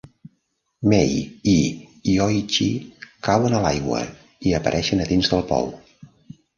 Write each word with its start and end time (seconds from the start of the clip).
Mai 0.93 1.13
i 1.53 1.55
Yoichi 2.15 2.69
cauen 3.31 3.59
a 3.59 3.63
l'aigua 3.67 4.03
i 4.49 4.59
apareixen 4.63 5.07
a 5.07 5.11
dins 5.15 5.35
del 5.35 5.49
pou. 5.55 5.75